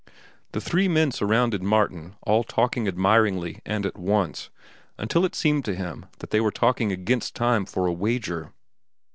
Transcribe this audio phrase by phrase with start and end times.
[0.53, 4.49] The three men surrounded Martin, all talking admiringly and at once,
[4.97, 8.51] until it seemed to him that they were talking against time for a wager.